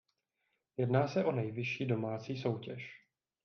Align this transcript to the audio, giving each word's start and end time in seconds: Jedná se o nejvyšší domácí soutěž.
Jedná 0.77 1.07
se 1.07 1.25
o 1.25 1.31
nejvyšší 1.31 1.85
domácí 1.85 2.37
soutěž. 2.37 3.01